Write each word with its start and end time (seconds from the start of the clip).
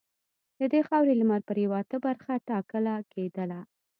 د 0.59 0.61
دې 0.73 0.81
خاورې 0.87 1.13
لمرپرېواته 1.21 1.95
برخه 2.05 2.33
ټاکله 2.49 2.93
کېدله. 3.13 3.59